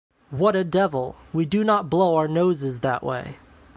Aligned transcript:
What 0.31 0.55
a 0.55 0.63
devil! 0.63 1.15
We 1.31 1.45
do 1.45 1.63
not 1.63 1.87
blow 1.91 2.15
our 2.15 2.27
noses 2.27 2.79
that 2.79 3.03
way! 3.03 3.37